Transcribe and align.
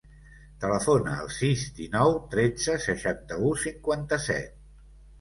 Telefona 0.63 1.13
al 1.25 1.29
sis, 1.35 1.67
dinou, 1.81 2.17
tretze, 2.33 2.81
seixanta-u, 2.89 3.55
cinquanta-set. 3.69 4.63